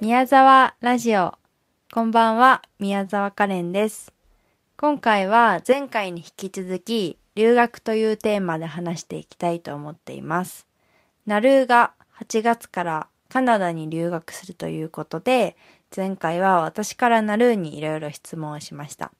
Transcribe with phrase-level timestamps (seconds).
[0.00, 1.34] 宮沢ラジオ。
[1.92, 4.14] こんばんは、宮沢カレンです。
[4.78, 10.66] 今回は前回に引き続き、留学というテーマで話していきたいと思っています。
[11.26, 15.54] ナルーが8月からカナダに留学するということで、
[15.94, 19.12] 前回は私からナルーにいろいろ質問をしました。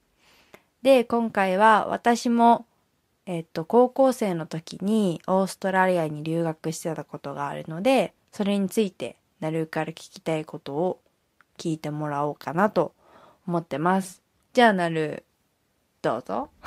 [0.81, 2.65] で、今回は私も、
[3.27, 11.01] えっと、高校生の時にオーストラリアに留学してたことがあるので、それについてナルーから聞きたいことを
[11.57, 12.93] 聞いてもらおうかなと
[13.45, 14.21] 思ってます。
[14.53, 15.23] じゃあナルー、
[16.01, 16.49] どうぞ。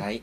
[0.00, 0.22] はい、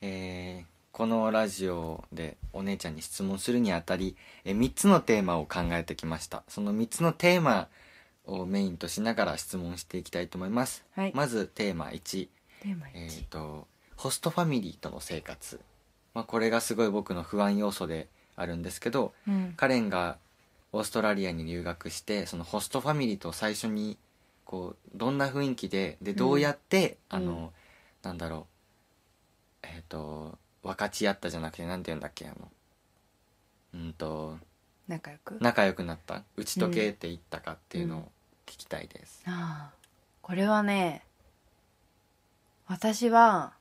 [0.00, 6.42] えーこのラジオでお姉ちゃんに質問するにあたり、え3つのテーマを考えてきました。
[6.46, 7.68] その3つのテーマ
[8.26, 11.12] をメインとしながら質問していきたいと思います、はい。
[11.14, 12.28] まずテーマ1
[12.60, 15.60] テーマえー、とホストファミリーとの生活、
[16.12, 19.54] まあ、これがすごい僕の不安要素であるんですけどうん。
[19.56, 20.18] カレンが
[20.72, 23.98] オーストラリアに留学してそのホストファミリーと最初に
[24.44, 27.16] こうどんな雰囲気ででどうやって、うん。
[27.16, 27.52] あの
[28.02, 28.46] なんだろ
[29.62, 32.48] うえっ、と分かち合ったじゃなくてなんて言うんだっけあの
[33.74, 34.38] うんと
[34.88, 35.38] 仲良く？
[35.40, 38.02] 仲良くなった打ち解けていったかっていうのを
[38.46, 39.74] 聞きたいです、ああ
[40.22, 41.04] これはね
[42.66, 43.52] 私は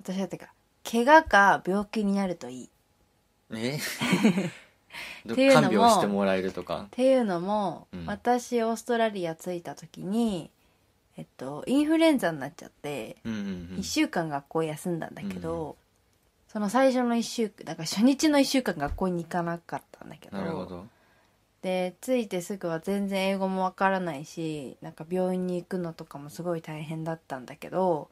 [0.00, 0.52] 私だってか
[0.88, 2.64] 怪我か病気になるといい。
[2.66, 2.68] っ
[3.54, 3.78] え？
[3.78, 3.82] ど
[5.30, 6.88] っていうのも看病してもらえるとか。
[6.90, 8.06] ていうのも、うん。
[8.06, 10.50] 私オーストラリア着いた時に
[11.16, 13.46] えっとインフルエンザになっちゃって、うんうんうん。
[13.78, 15.76] 1週間学校休んだんだけど、
[16.48, 20.86] その最初の1週間だから初日の1週間学校に行かなかったんだけどなるほど。
[21.62, 28.08] で着いてすぐは全然英語もわからないしなんか病院に行くのとかもすごい大変だったんだけど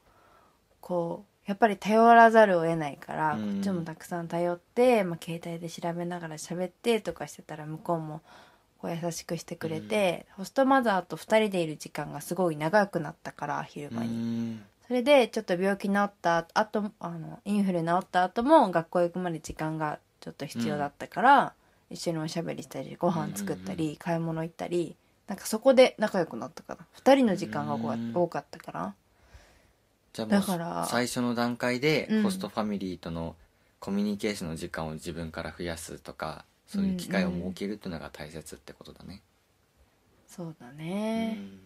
[0.81, 3.55] こうやっぱり頼らざるを得ないから、うん。
[3.55, 8.21] こっちもたくさん頼って、まあ、携帯で調べながら喋ってとかしてたら向こうも
[8.79, 14.09] こう優しくしてくれて、ホストマザーと2人でいる時間がすごい長くなったから昼う間に。
[14.55, 14.65] ん。
[14.87, 21.55] それでちょっと病気治った後あのインフル治った後も学校行くまで時間がちょっと必要だったから、
[21.91, 23.97] 一緒におしゃべりしたりご飯作ったり、うん。
[23.97, 24.97] 買い物行ったり
[25.29, 27.77] なんかそこで仲良くなったから2人の時間が
[28.15, 28.95] 多かったから
[30.17, 32.23] じゃあもうだから最初の段階でうん。
[32.23, 33.37] ホストファミリーとの
[33.81, 39.21] コミュニケーションの時間を自分から増やすとかそういう機会を設けるっていうのが大切ってことだね、
[40.27, 41.61] そうだうねん。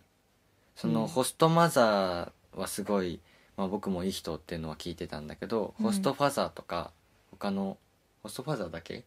[0.74, 1.06] そのうん。
[1.06, 3.20] ホストマザーはすごい、
[3.56, 5.86] まあ、僕もいい人っていうのは聞いてたんだけど、うん。
[5.86, 6.90] ホストファザーとか
[7.30, 7.78] 他の
[8.24, 9.04] ホストファザーだけ？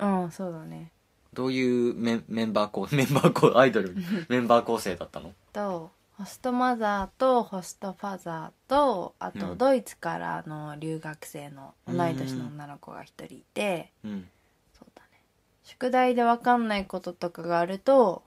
[0.00, 0.90] うんそうだね。
[1.32, 3.94] どういうメンメンバー構メンバー構アイドル
[4.28, 5.32] メンバー構成だったの？
[5.52, 9.58] とホストマザーとホストファザーとあとうん。
[9.58, 14.28] ドイツからの留学生の同い年の女の子が1人いて、うん。
[14.78, 15.08] そうだね。
[15.64, 18.22] 宿題で分かんないこととかがあると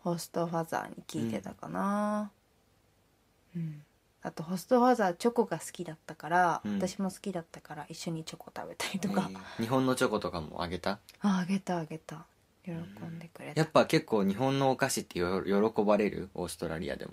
[0.00, 2.30] ホストファザーに聞いてたかな。
[3.56, 3.82] うん、
[4.22, 6.76] あとホストファザーチョコが好きだったから、うん。
[6.76, 11.00] 私も好きだったから一緒にチョコ食べたりとか、えー日本のチョコとかもあげた？
[11.20, 12.26] ああげたあげた
[12.68, 13.60] 喜んでくれた。
[13.60, 16.28] やっぱ結構日本のお菓子ってよ喜ばれる？
[16.34, 17.12] オーストラリアでも。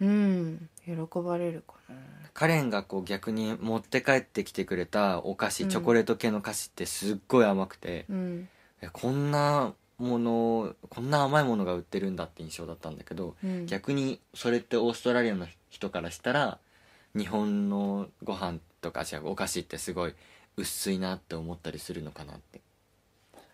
[0.00, 1.94] うん喜ばれるかな。
[2.34, 5.68] カレンがこう逆に持って帰ってきてくれたお菓子、うん。
[5.68, 8.48] チョコレート系の菓子ってすっごい甘くて、うん。
[8.80, 13.66] えこんなものこんな甘いものが売ってるんだって印象だったんだけど、うん。
[13.66, 16.58] 逆にそれってオーストラリアの人からしたら
[17.16, 20.14] 日本のご飯とかじゃお菓子ってすごい
[20.56, 22.60] 薄いなって思ったりするのかなって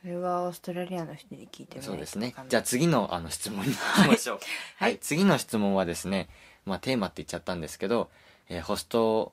[0.01, 2.35] それはオーストラリアの人に聞いてそうですね。
[2.49, 4.37] じゃあ次のあの質問に行きましょう。
[4.37, 4.43] は
[4.87, 4.95] はい。
[4.95, 6.29] い、次の質問はですね
[6.65, 8.11] まあテーマって言っちゃったんですけど、
[8.49, 9.33] えーホスト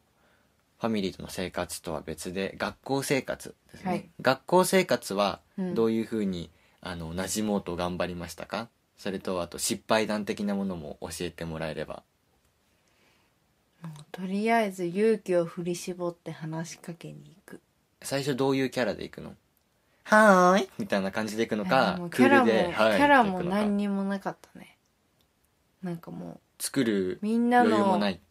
[0.79, 4.09] ファミリーとの生活とは別で学校生活ですね、はい。
[4.21, 5.75] 学校生活はうん。
[5.75, 6.49] どういうふうに、
[6.81, 8.67] あの馴染もうと頑張りましたか？
[8.97, 12.03] それとあと失敗談的なものも教えてもらえれば。
[14.11, 17.61] とりあえず勇気を振り絞って話しかけに行く。
[18.01, 19.35] 最初どういうキャラでいくの？
[20.05, 20.69] はーい。
[20.77, 24.77] みたいな感じでいくのいやかもうクールでキャラも、はいキャラも何にもなかったね。
[25.81, 28.21] なんかも作るうみんなの余裕もない、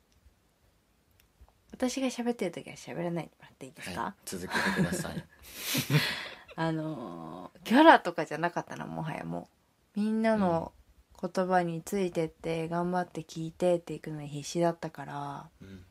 [1.73, 5.25] 私が喋ってる時は喋らないでもらっていいですか、はい、続けてください。
[6.57, 9.49] あのーキャラとかじゃなかったなもはやも
[9.97, 10.01] う。
[10.01, 10.73] みんなの
[11.21, 15.85] 言葉についてって頑張って聞いてっていくのに必死だったから、うん。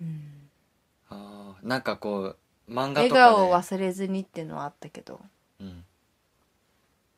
[0.00, 0.50] うん、
[1.08, 2.38] あーなんかこう
[2.68, 3.36] 漫画笑とかで。
[3.36, 5.20] 顔を忘れずにっていうのはあったけど。
[5.60, 5.84] うん、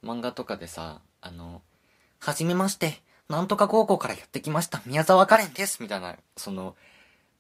[0.05, 1.63] 漫画とかでさあの
[2.21, 3.01] 「はじめまして。
[3.29, 4.81] なんとか高校からやってきました。
[4.87, 6.77] 宮沢カレンです」みたいなその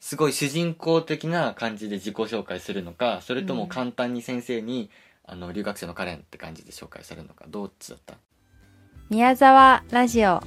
[0.00, 4.91] すごい主人公的な感じで自己紹介するのかそれとも簡単に先生に、
[5.25, 8.14] あの留学生のカレンって感じで紹介するのかどっちだった？
[9.11, 10.43] 宮沢ラジオ